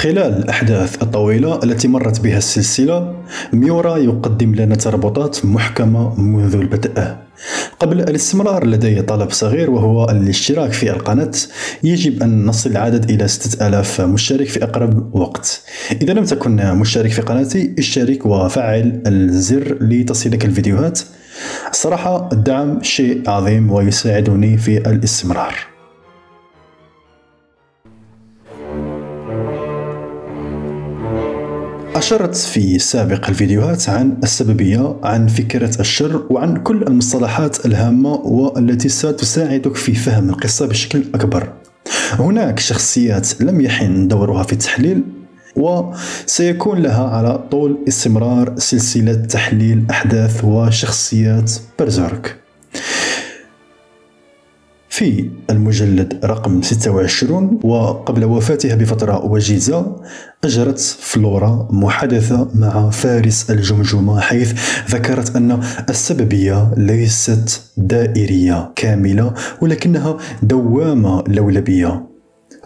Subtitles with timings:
[0.00, 3.14] خلال الأحداث الطويلة التي مرت بها السلسلة
[3.52, 7.16] ميورا يقدم لنا تربطات محكمة منذ البدء.
[7.80, 11.30] قبل الاستمرار لدي طلب صغير وهو الاشتراك في القناة
[11.82, 15.62] يجب أن نصل العدد إلى 6000 مشترك في أقرب وقت.
[16.02, 21.00] إذا لم تكن مشترك في قناتي اشترك وفعل الزر لتصلك الفيديوهات.
[21.70, 25.54] الصراحة الدعم شيء عظيم ويساعدني في الاستمرار.
[32.00, 39.76] أشرت في سابق الفيديوهات عن السببية عن فكرة الشر وعن كل المصطلحات الهامة والتي ستساعدك
[39.76, 41.52] في فهم القصة بشكل أكبر.
[42.12, 45.02] هناك شخصيات لم يحن دورها في التحليل
[45.56, 52.39] وسيكون لها على طول استمرار سلسلة تحليل أحداث وشخصيات برزيرك
[55.00, 59.96] في المجلد رقم 26 وقبل وفاتها بفترة وجيزة
[60.44, 64.52] أجرت فلورا محادثة مع فارس الجمجمة حيث
[64.90, 72.09] ذكرت أن السببية ليست دائرية كاملة ولكنها دوامة لولبية.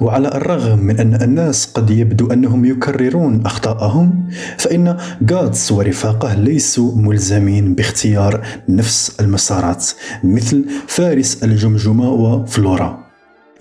[0.01, 4.29] وعلى الرغم من أن الناس قد يبدو أنهم يكررون أخطاءهم
[4.59, 4.97] فإن
[5.31, 9.87] غاتس ورفاقه ليسوا ملزمين باختيار نفس المسارات
[10.25, 13.05] مثل فارس الجمجمة وفلورا.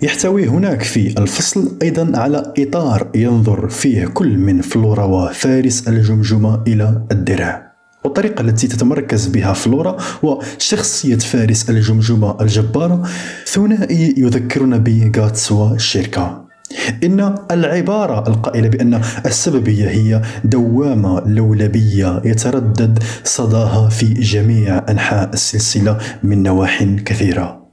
[0.02, 7.02] يحتوي هناك في الفصل أيضا على إطار ينظر فيه كل من فلورا وفارس الجمجمة إلى
[7.12, 7.63] الدرع
[8.04, 13.02] والطريقة التي تتمركز بها فلورا وشخصية فارس الجمجمة الجبارة
[13.46, 16.44] ثنائي يذكرنا بغاتس والشركة
[17.04, 26.42] إن العبارة القائلة بأن السببية هي دوامة لولبية يتردد صداها في جميع أنحاء السلسلة من
[26.42, 27.63] نواح كثيرة.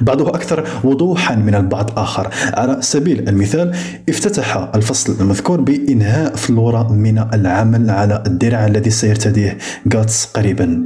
[0.00, 2.30] بعضها أكثر وضوحا من البعض آخر.
[2.54, 3.76] على سبيل المثال
[4.08, 9.58] افتتح الفصل المذكور بإنهاء فلورا من العمل على الدرع الذي سيرتديه
[9.94, 10.82] غاتس قريبا.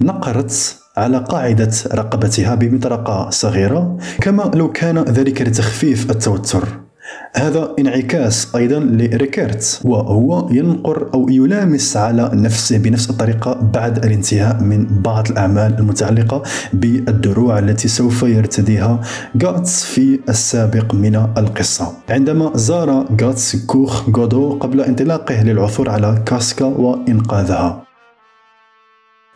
[0.00, 6.87] نقرت على قاعدة رقبتها بمطرقة صغيرة كما لو كان ذلك لتخفيف التوتر.
[7.36, 14.86] هذا انعكاس أيضا لريكيرت وهو ينقر أو يلامس على نفسه بنفس الطريقة بعد الانتهاء من
[15.02, 19.00] بعض الأعمال المتعلقة بالدروع التي سوف يرتديها
[19.42, 21.92] غاتس في السابق من القصة.
[22.10, 27.82] عندما زار غاتس كوخ غودو قبل انطلاقه للعثور على كاسكا وإنقاذها.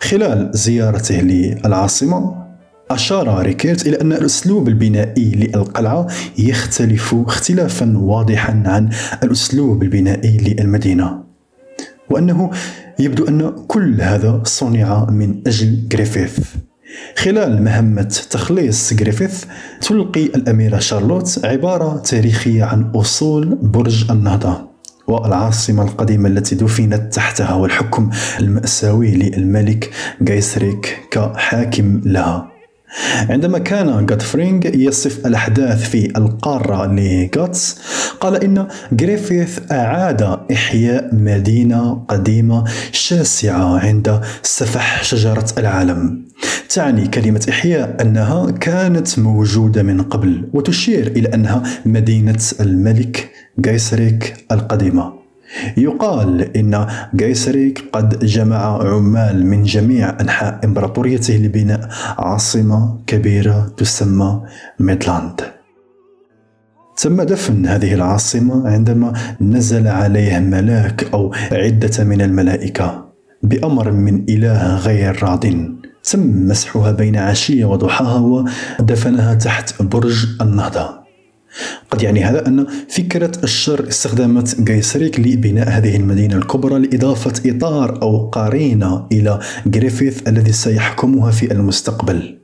[0.01, 2.43] خلال زيارته للعاصمة
[2.91, 6.07] أشار ريكيرت إلى أن الأسلوب البنائي للقلعة
[6.39, 8.91] يختلف اختلافا واضحا عن
[9.23, 11.23] الأسلوب البنائي للمدينة
[12.11, 12.51] وأنه
[12.99, 16.39] يبدو أن كل هذا صنع من أجل جريفيث
[17.17, 19.45] خلال مهمة تخليص جريفيث
[19.81, 24.73] تلقي الأميرة شارلوت عبارة تاريخية عن أصول برج النهضة
[25.07, 28.11] والعاصمة القديمة التي دفنت تحتها والحكم
[28.41, 32.52] المأساوي للملك جايسريك كحاكم لها.
[33.31, 37.81] عندما كان جاتفرينغ يصف الأحداث في القارة لغاتس
[38.21, 40.23] قال إن جريفيث أعاد
[40.53, 46.23] إحياء مدينة قديمة شاسعة عند سفح شجرة العالم.
[46.69, 55.22] تعني كلمة إحياء أنها كانت موجودة من قبل وتشير إلى أنها مدينة الملك جايسريك القديمة.
[55.77, 64.43] يقال إن جايسريك قد جمع عمال من جميع أنحاء إمبراطوريته لبناء عاصمة كبيرة تسمى
[64.81, 65.41] ميدلاند.
[66.97, 73.05] تم دفن هذه العاصمة عندما نزل عليه ملاك أو عدة من الملائكة
[73.43, 75.47] بأمر من إله غير راضٍ
[76.05, 78.45] تم مسحها بين عشية وضحاها
[78.81, 81.02] ودفنها تحت برج النهضة.
[81.91, 88.29] قد يعني هذا أن فكرة الشر استخدمت جايسريك لبناء هذه المدينة الكبرى لإضافة إطار أو
[88.29, 92.39] قرينة إلى جريفيث الذي سيحكمها في المستقبل.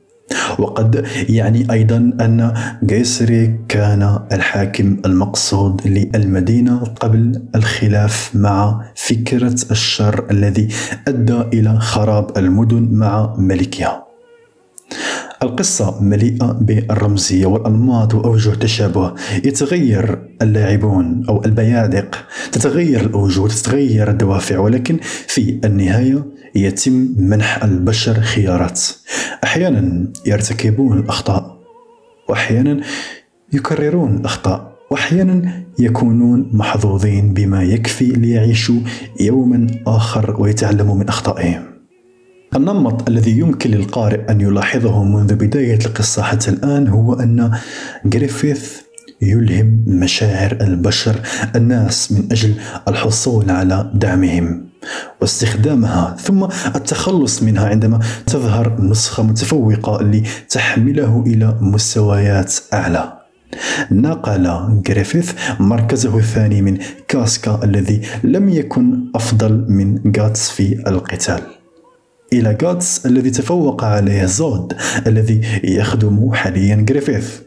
[0.59, 10.67] وقد يعني أيضا أن جيسري كان الحاكم المقصود للمدينة قبل الخلاف مع فكرة الشر الذي
[11.07, 14.08] أدى إلى خراب المدن مع ملكها.
[15.43, 19.13] القصة مليئة بالرمزية والأنماط وأوجه تشابه
[19.43, 22.25] يتغير اللاعبون أو البيادق.
[22.51, 24.97] تتغير الأوجه تتغير الدوافع ولكن
[25.27, 26.25] في النهاية
[26.55, 28.81] يتم منح البشر خيارات.
[29.43, 31.59] أحيانا يرتكبون الأخطاء
[32.29, 32.81] وأحيانا
[33.53, 38.79] يكررون الأخطاء واحيانا يكونون محظوظين بما يكفي ليعيشوا
[39.19, 41.68] يوما آخر ويتعلموا من أخطائهم.
[42.55, 47.51] النمط الذي يمكن للقارئ أن يلاحظه منذ بداية القصة حتى الآن هو أن
[48.05, 48.77] جريفيث
[49.21, 51.15] يلهم مشاعر البشر
[51.55, 52.53] الناس من أجل
[52.87, 54.65] الحصول على دعمهم
[55.21, 56.43] واستخدامها ثم
[56.75, 63.13] التخلص منها عندما تظهر نسخة متفوقة لتحمله إلى مستويات أعلى.
[63.91, 71.58] نقل جريفيث مركزه الثاني من كاسكا الذي لم يكن أفضل من غاتس في القتال.
[72.33, 74.73] إلى غاتس الذي تفوق عليه زود
[75.07, 77.39] الذي يخدم حاليا جريفيث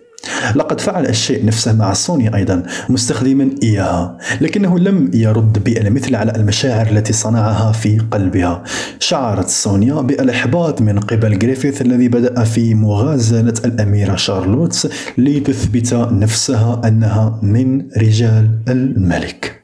[0.54, 6.86] لقد فعل الشيء نفسه مع سوني أيضا مستخدما إياها لكنه لم يرد بالمثل على المشاعر
[6.86, 8.62] التي صنعها في قلبها.
[8.98, 17.40] شعرت سونيا بالإحباط من قبل جريفيث الذي بدأ في مغازلة الأميرة شارلوت لتثبت نفسها أنها
[17.42, 19.62] من رجال الملك.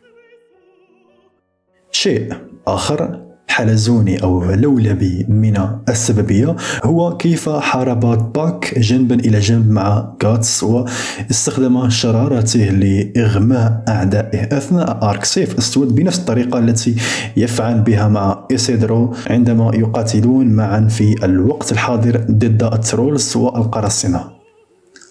[1.93, 2.35] شيء
[2.67, 10.63] آخر حلزوني أو لولبي من السببية هو كيف حارب باك جنبا إلى جنب مع غاتس
[10.63, 16.97] واستخدم شرارته لإغماء أعدائه أثناء arc سيف أسود بنفس الطريقة التي
[17.37, 24.25] يفعل بها مع إيسيدرو عندما يقاتلون معا في الوقت الحاضر ضد ال trolls والقراصنة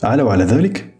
[0.03, 0.96] على وعلى ذلك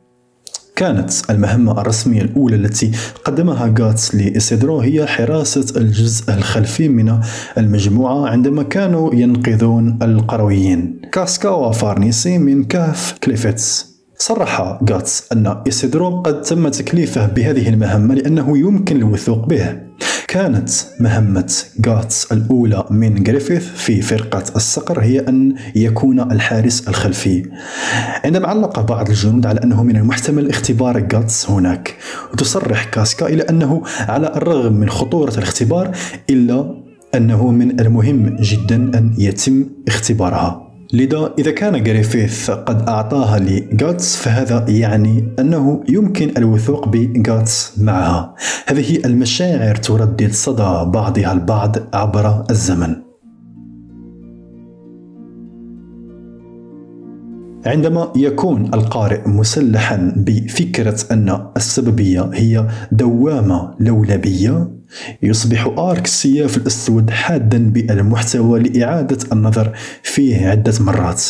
[0.78, 2.92] كانت المهمة الرسمية الأولى التي
[3.26, 7.20] قدمها غاتس لإسيدرو هي حراسة الجزء الخلفي من
[7.58, 11.02] المجموعة عندما كانوا ينقذون القرويين.
[11.12, 18.58] كاسكا وفارنيسي من كهف كليفتس صرح غاتس أن إيسيدرو قد تم تكليفه بهذه المهمة لأنه
[18.58, 19.87] يمكن الوثوق به.
[20.28, 21.54] كانت مهمة
[21.88, 27.44] غاتس الأولى من جريفيث في فرقة الصقر هي أن يكون الحارس الخلفي.
[28.26, 31.96] عندما علق بعض الجنود على أنه من المحتمل اختبار غاتس هناك
[32.34, 35.92] وتصرح كاسكا إلى أنه على الرغم من خطورة الاختبار
[36.30, 36.76] إلا
[37.16, 40.67] أنه من المهم جدا أن يتم اختبارها.
[40.94, 48.36] لذا إذا كان جريفيث قد أعطاها لغاتس فهذا يعني أنه يمكن الوثوق بغاتس معها.
[48.68, 52.96] هذه المشاعر تردد صدى بعضها البعض عبر الزمن.
[57.66, 64.77] عندما يكون القارئ مسلحا بفكرة أن السببية هي دوامة لولبية
[65.24, 69.72] يصبح آرك السياف الأسود حادا بالمحتوى لإعادة النظر
[70.04, 71.24] فيه عدة مرات.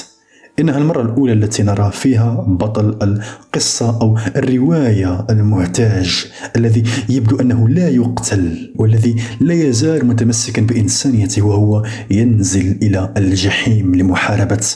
[0.60, 6.26] إنها المرة الأولى التي نرى فيها بطل القصة أو الرواية المحتاج
[6.56, 14.68] الذي يبدو أنه لا يقتل والذي لا يزال متمسكا بإنسانيته وهو ينزل إلى الجحيم لمحاربة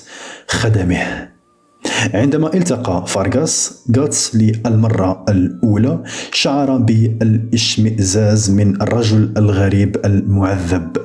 [0.47, 1.30] خدمه.
[2.13, 6.03] عندما التقى فارغاس غاتس للمرة الأولى
[6.33, 10.97] شعر بالإشمئزاز من الرجل الغريب المعذب.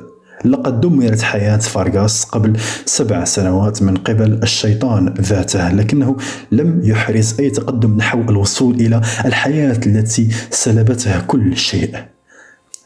[0.45, 6.17] لقد دمرت حياة فارغاس قبل سبع سنوات من قبل الشيطان ذاته لكنه
[6.51, 11.95] لم يحرز أي تقدم نحو الوصول إلى الحياة التي سلبته كل شيء.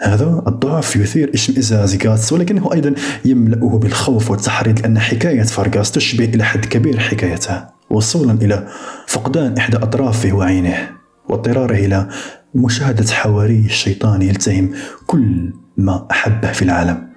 [0.02, 2.94] هذا الضعف يثير إشمئزاز غاتس ولكنه أيضا
[3.26, 7.81] يملأه بالخوف والتحريض لأن حكاية فارغاس تشبه إلى حد كبير حكايته.
[7.92, 8.68] وصولا إلى
[9.08, 10.90] فقدان إحدى أطرافه وعينه
[11.30, 12.08] واضطراره إلى
[12.56, 14.72] مشاهدة حواري الشيطان يلتهم
[15.08, 17.10] كل ما أحبه في العالم.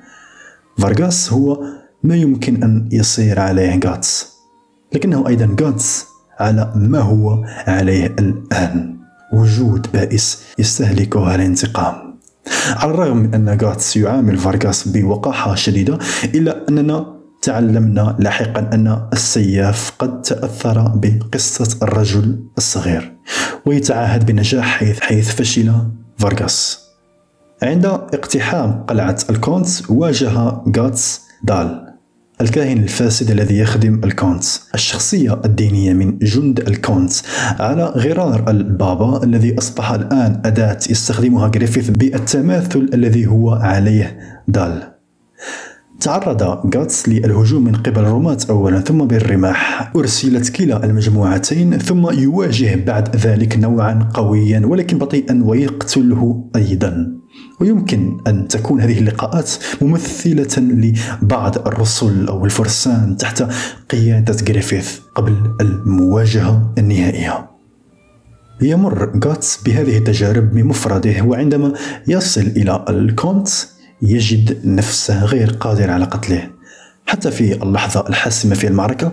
[0.78, 1.64] فارغاس هو
[2.02, 4.34] ما يمكن أن يصير عليه غاتس
[4.93, 6.06] لكنه أيضا غاتس
[6.38, 8.94] على ما هو عليه الآن.
[9.32, 12.19] وجود بائس يستهلكه الانتقام
[12.76, 17.13] على الرغم من أن غاتس يعامل فارغاس بوقاحة شديدة إلا أننا
[17.44, 23.13] تعلمنا لاحقا أن السياف قد تأثر بقصة الرجل الصغير
[23.67, 25.72] ويتعهد بنجاح حيث حيث فشل
[26.19, 26.81] فارغاس
[27.63, 30.31] عند اقتحام قلعة الكونت واجه
[30.77, 31.84] غاتس دال
[32.41, 37.13] الكاهن الفاسد الذي يخدم الكونت الشخصية الدينية من جند الكونت
[37.60, 44.94] على غرار البابا الذي أصبح الآن أداة يستخدمها جريفيث بالتماثل الذي هو عليه دال.
[46.05, 46.43] تعرض
[46.77, 49.93] غاتس للهجوم من قبل الرومات أولا ثم بالرماح.
[49.96, 57.13] أرسلت كلا المجموعتين ثم يواجه بعد ذلك نوعا قويا ولكن بطيئا ويقتله أيضا.
[57.61, 59.51] ويمكن أن تكون هذه اللقاءات
[59.82, 63.44] ممثلة لبعض الرسل أو الفرسان تحت
[63.91, 67.51] قيادة جريفيث قبل المواجهة النهائية.
[68.63, 71.73] يمر غاتس بهذه التجارب بمفرده وعندما
[72.08, 73.49] يصل إلى الكونت
[74.05, 76.51] يجد نفسه غير قادر على قتله.
[77.06, 79.13] حتى في اللحظة الحاسمة في المعركة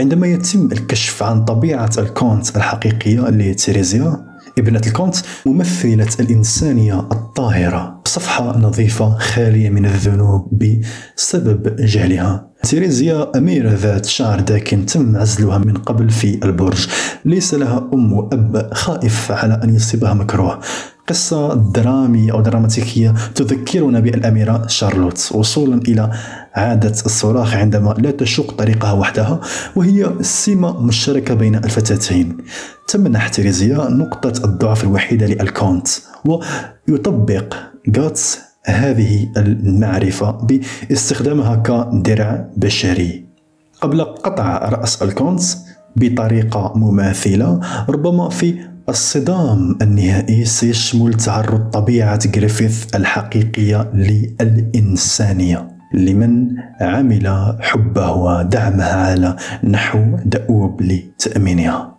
[0.00, 4.24] عندما يتم الكشف عن طبيعة الكونت الحقيقية لتيريزيا
[4.58, 5.16] ابنة الكونت
[5.46, 10.62] ممثلة الإنسانية الطاهرة صفحة نظيفة خالية من الذنوب
[11.16, 12.53] بسبب جهلها.
[12.64, 16.88] تيريزيا أميرة ذات شعر داكن تم عزلها من قبل في البرج.
[17.24, 20.60] ليس لها أم وأب خائف على أن يصيبها مكروه.
[21.08, 25.30] قصة درامية أو دراماتيكية تذكرنا بالأميرة شارلوت.
[25.34, 26.10] وصولا إلى
[26.54, 29.40] عادة الصراخ عندما لا تشق طريقها وحدها
[29.76, 32.36] وهي سمة مشتركة بين الفتاتين.
[32.88, 35.88] تمنح تيريزيا نقطة الضعف الوحيدة للكونت
[36.88, 37.54] ويطبق
[37.96, 43.24] غاتس هذه المعرفة باستخدامها كدرع بشري.
[43.80, 45.42] قبل قطع رأس الكونت
[45.96, 55.68] بطريقة مماثلة ربما في الصدام النهائي سيشمل تعرض طبيعة جريفيث الحقيقية للإنسانية.
[55.94, 56.48] لمن
[56.80, 61.94] عمل حبه ودعمها على نحو دؤوب لتأمينها.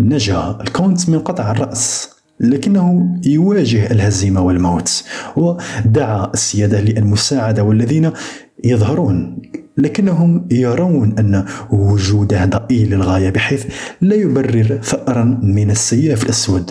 [0.00, 2.15] نجا الكونت من قطع الرأس.
[2.40, 5.04] لكنه يواجه الهزيمة والموت
[5.36, 8.10] ودعا السيادة للمساعدة والذين
[8.64, 9.38] يظهرون
[9.78, 13.66] لكنهم يرون أن وجوده ضئيل للغاية بحيث
[14.00, 16.70] لا يبرر ثأرا من السياف الأسود.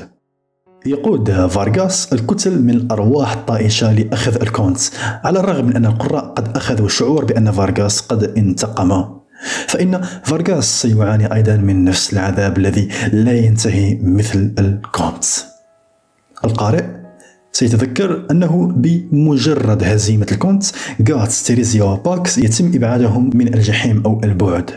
[0.85, 4.79] يقود فارغاس الكتل من الأرواح الطائشة لأخذ الكونت
[5.23, 9.05] على الرغم من أن القراء قد أخذوا شعور بأن فارغاس قد انتقم.
[9.67, 15.25] فإن فارغاس سيعاني أيضا من نفس العذاب الذي لا ينتهي مثل الكونت
[16.45, 16.83] القارئ
[17.51, 20.63] سيتذكر أنه بمجرد هزيمة الكونت
[21.09, 24.71] غاتس تيريزيا وباك يتم إبعادهم من الجحيم أو البعد.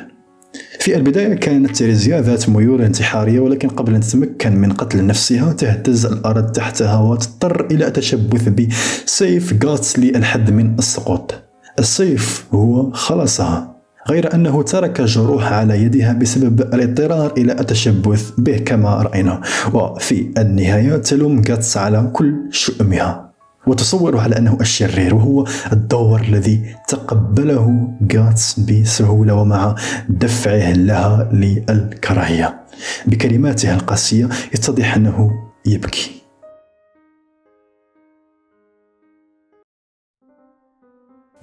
[0.81, 6.07] في البداية كانت تيريزيا ذات ميول انتحارية ولكن قبل أن تتمكن من قتل نفسها تهتز
[6.07, 11.35] الأرض تحتها وتضطر إلى التشبث بسيف غاتس للحد من السقوط.
[11.79, 13.78] السيف هو خلصها
[14.11, 19.41] غير أنه ترك جروح على يدها بسبب الاضطرار إلى التشبث به كما رأينا.
[19.75, 23.33] وفي النهاية تلوم جاتس على كل شؤمها.
[23.67, 29.75] وتصوره على أنه الشرير وهو الدور الذي تقبله جاتس بسهولة ومع
[30.09, 32.61] دفعه لها للكراهية.
[33.07, 35.31] بكلماته القاسية يتضح أنه
[35.67, 36.11] يبكي.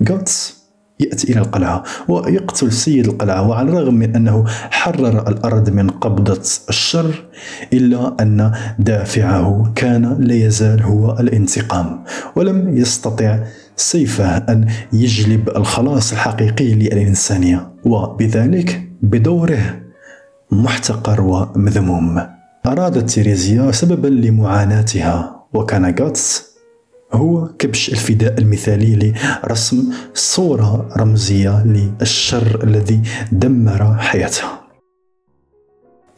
[0.01, 0.64] جاتس
[0.99, 7.25] يأتي إلى القلعة ويقتل سيد القلعة وعلى الرغم من أنه حرر الأرض من قبضة الشر
[7.73, 12.03] إلا أن دافعه كان لا يزال هو الانتقام
[12.35, 13.39] ولم يستطع
[13.75, 19.79] سيفه أن يجلب الخلاص الحقيقي للإنسانية وبذلك بدوره
[20.51, 22.21] محتقر ومذموم.
[22.65, 26.54] أرادت تيريزيا سببا لمعاناتها وكان غاتس
[27.15, 34.62] هو كبش الفداء المثالي لرسم صورة رمزية للشر الذي دمر حياتها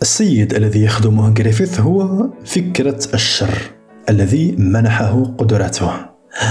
[0.02, 3.58] السيد الذي يخدمه جريفيث هو فكرة الشر
[4.10, 5.92] الذي منحه قدرته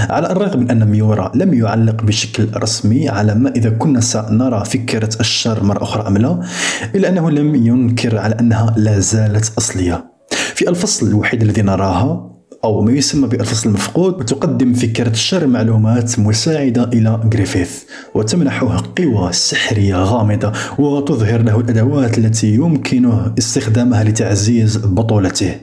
[0.09, 5.09] على الرغم من أن ميورا لم يعلق بشكل رسمي على ما إذا كنا سنرى فكرة
[5.19, 6.39] الشر مرة أخرى أم لا
[6.95, 10.11] إلا أنه لم ينكر على أنها لا زالت أصلية.
[10.55, 16.83] في الفصل الوحيد الذي نراها أو ما يسمى بالفصل المفقود وتقدم فكرة الشر معلومات مساعدة
[16.83, 17.83] إلى جريفيث
[18.13, 25.55] وتمنحه قوى سحرية غامضة وتظهر له الأدوات التي يمكنه استخدامها لتعزيز بطولته.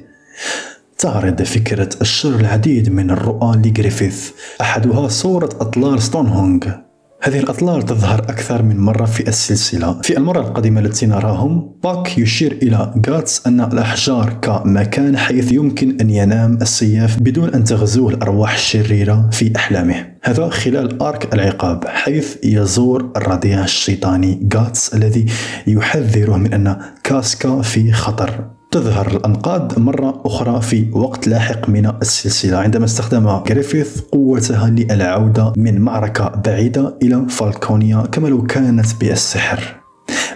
[0.99, 6.84] تعرض فكرة الشر العديد من الرؤى لجريفيث أحدها صورة أطلال ستونهنج.
[7.27, 10.01] هذه الأطلال تظهر أكثر من مرة في السلسلة.
[10.03, 16.11] في المرة القادمة التي نراهم باك يشير إلى غاتس أن الأحجار كمكان حيث يمكن أن
[16.11, 20.07] ينام السياف بدون أن تغزوه الأرواح الشريرة في أحلامه.
[20.23, 25.27] هذا خلال arc العقاب حيث يزور الرضيع الشيطاني غاتس الذي
[25.67, 28.51] يحذره من أن كاسكا في خطر.
[28.75, 32.57] تظهر الأنقاض مرة أخرى في وقت لاحق من السلسلة.
[32.57, 39.77] عندما استخدم جريفيث قوتها للعودة من معركة بعيدة إلى فالكونيا كما لو كانت بالسحر.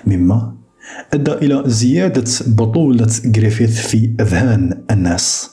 [0.07, 0.55] مما
[1.15, 5.51] أدى إلى زيادة بطولة جريفيث في أذهان الناس.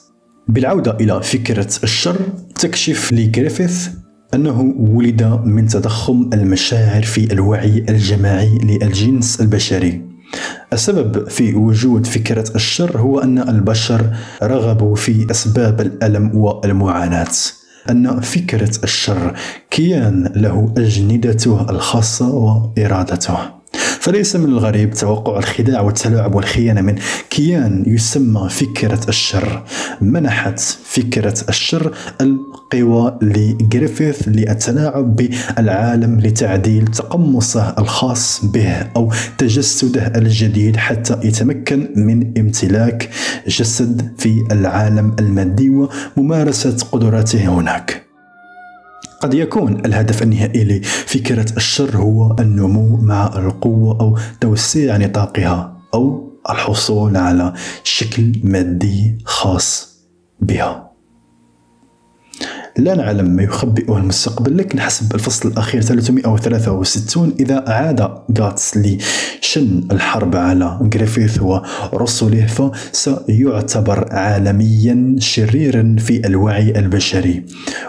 [0.48, 2.16] بالعودة إلى فكرة الشر
[2.54, 3.88] تكشف لجريفيث
[4.34, 10.15] أنه ولد من تضخم المشاعر في الوعي الجماعي للجنس البشري.
[10.72, 17.26] السبب في وجود فكرة الشر هو أن البشر رغبوا في أسباب الألم والمعاناة.
[17.90, 19.34] أن فكرة الشر
[19.70, 23.55] كيان له أجندته الخاصة وإرادته.
[24.06, 26.98] فليس من الغريب توقع الخداع والتلاعب والخيانة من
[27.30, 29.64] كيان يسمى فكرة الشر.
[30.00, 41.18] منحت فكرة الشر القوى لجريفيث للتلاعب بالعالم لتعديل تقمصه الخاص به أو تجسده الجديد حتى
[41.24, 43.10] يتمكن من امتلاك
[43.48, 48.05] جسد في العالم المادي وممارسة قدراته هناك.
[49.20, 57.16] قد يكون الهدف النهائي لفكرة الشر هو النمو مع القوة أو توسيع نطاقها أو الحصول
[57.16, 57.52] على
[57.84, 59.96] شكل مادي خاص
[60.40, 60.85] بها.
[62.78, 68.00] لا نعلم ما يخبئه المستقبل لكن حسب الفصل الأخير 363 إذا أعاد
[68.38, 77.44] غاتس لشن الحرب على غريفيث ورسله فسيعتبر عالميا شريرا في الوعي البشري.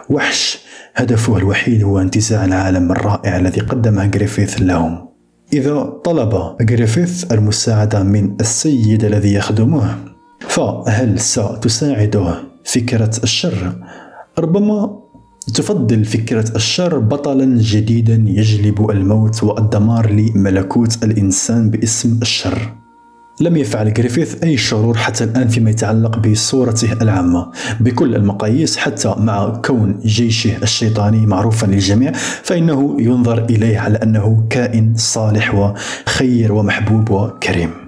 [0.10, 0.60] وحش
[0.96, 5.08] هدفه الوحيد هو انتزاع العالم الرائع الذي قدمه غريفيث لهم.
[5.54, 6.34] إذا طلب
[6.72, 9.98] غريفيث المساعدة من السيد الذي يخدمه
[10.40, 13.74] فهل ستساعده فكرة الشر؟
[14.40, 15.00] ربما
[15.54, 22.74] تفضل فكرة الشر بطلا جديدا يجلب الموت والدمار لملكوت الإنسان باسم الشر.
[23.42, 27.52] لم يفعل جريفيث أي شرور حتى الآن فيما يتعلق بصورته العامة.
[27.80, 32.12] بكل المقاييس حتى مع كون جيشه الشيطاني معروفا للجميع
[32.44, 37.87] فإنه ينظر إليه على أنه كائن صالح وخير ومحبوب وكريم.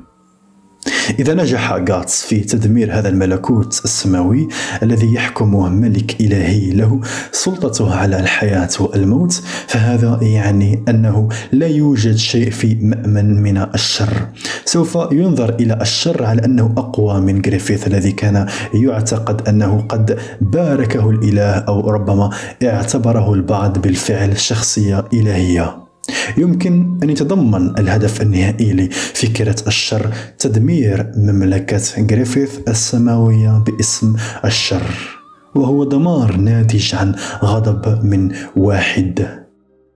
[1.19, 4.47] إذا نجح غاتس في تدمير هذا الملكوت السماوي
[4.83, 7.01] الذي يحكمه ملك إلهي له
[7.31, 14.27] سلطته على الحياة والموت فهذا يعني أنه لا يوجد شيء في مأمن من الشر.
[14.65, 21.09] سوف ينظر إلى الشر على أنه أقوى من جريفيث الذي كان يعتقد أنه قد باركه
[21.09, 22.29] الإله أو ربما
[22.63, 25.88] اعتبره البعض بالفعل شخصية إلهية.
[26.37, 35.19] يمكن أن يتضمن الهدف النهائي لفكرة الشر تدمير مملكة غريفيث السماوية باسم الشر
[35.55, 39.27] وهو دمار ناتج عن غضب من واحد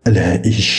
[0.07, 0.69] الهائج.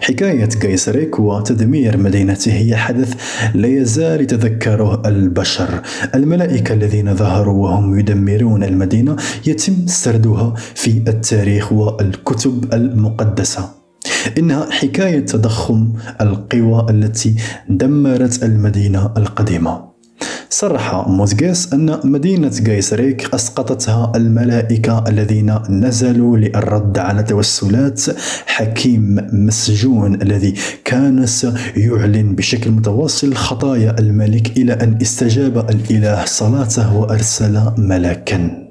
[0.00, 3.14] حكاية قيصريك وتدمير مدينته هي حدث
[3.54, 5.82] لا يزال يتذكره البشر.
[6.14, 9.16] الملائكة الذين ظهروا وهم يدمرون المدينة
[9.46, 13.68] يتم سردها في التاريخ والكتب المقدسة.
[14.38, 17.36] إنها حكاية تضخم القوى التي
[17.68, 19.89] دمرت المدينة القديمة.
[20.52, 28.02] صرح موزغيس أن مدينة غايسريك أسقطتها الملائكة الذين نزلوا للرد على توسلات
[28.46, 37.72] حكيم مسجون الذي كان سيعلن بشكل متواصل خطايا الملك إلى أن استجاب الإله صلاته وأرسل
[37.78, 38.69] ملاكا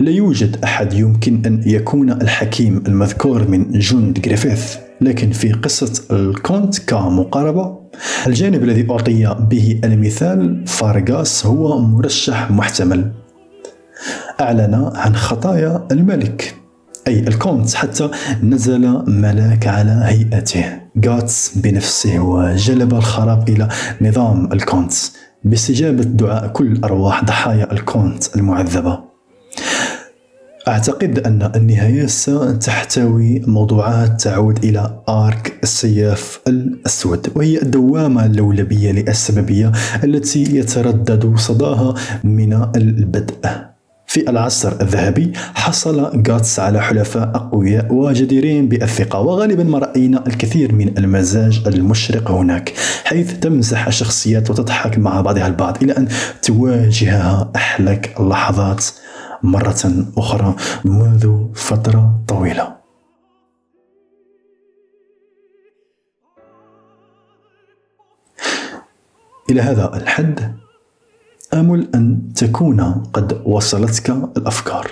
[0.00, 6.78] لا يوجد أحد يمكن أن يكون الحكيم المذكور من جند جريفيث لكن في قصة الكونت
[6.78, 7.78] كمقاربة
[8.26, 13.12] الجانب الذي أعطي به المثال فارغاس هو مرشح محتمل.
[14.40, 16.54] أعلن عن خطايا الملك
[17.08, 18.10] أي الكونت حتى
[18.42, 20.64] نزل ملاك على هيئته.
[21.06, 23.68] غاتس بنفسه وجلب الخراب إلى
[24.00, 24.92] نظام الكونت
[25.44, 29.07] باستجابة دعاء كل أرواح ضحايا الكونت المعذبة.
[30.68, 39.72] أعتقد أن النهاية ستحتوي موضوعات تعود إلى آرك السياف الأسود وهي الدوامة اللولبية للسببية
[40.04, 43.68] التي يتردد صداها من البدء.
[44.06, 50.98] في العصر الذهبي حصل غاتس على حلفاء أقوياء وجديرين بالثقة وغالبا ما رأينا الكثير من
[50.98, 52.72] المزاج المشرق هناك
[53.04, 56.08] حيث تمزح الشخصيات وتضحك مع بعضها البعض إلى أن
[56.42, 58.84] تواجهها أحلك اللحظات
[59.42, 62.76] مرة أخرى منذ فترة طويلة.
[69.50, 70.54] إلى هذا الحد
[71.54, 72.80] آمل أن تكون
[73.12, 74.90] قد وصلتك الأفكار.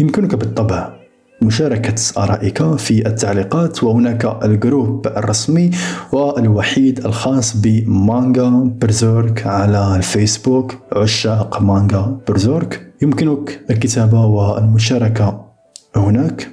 [0.00, 1.02] يمكنك بالطبع
[1.42, 5.70] مشاركة آرائك في التعليقات وهناك الجروب الرسمي
[6.12, 8.48] والوحيد الخاص بمانجا
[8.80, 12.91] برزورك على الفيسبوك عشاق مانجا برزورك.
[13.02, 15.52] يمكنك الكتابة والمشاركة
[15.96, 16.48] هناك.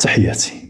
[0.00, 0.63] تحياتي.